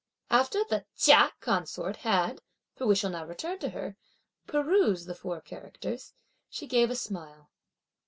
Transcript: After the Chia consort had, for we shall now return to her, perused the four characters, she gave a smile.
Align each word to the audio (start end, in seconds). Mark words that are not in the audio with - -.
After 0.31 0.63
the 0.63 0.87
Chia 0.97 1.31
consort 1.41 1.97
had, 1.97 2.41
for 2.75 2.87
we 2.87 2.95
shall 2.95 3.11
now 3.11 3.23
return 3.23 3.59
to 3.59 3.69
her, 3.69 3.97
perused 4.47 5.05
the 5.05 5.13
four 5.13 5.41
characters, 5.41 6.15
she 6.49 6.65
gave 6.65 6.89
a 6.89 6.95
smile. 6.95 7.51